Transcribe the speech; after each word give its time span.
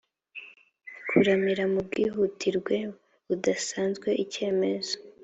kuramira 1.07 1.63
mu 1.73 1.79
bwihutirwe 1.87 2.75
budasanzwe 3.27 4.09
icyemezo 4.23 4.95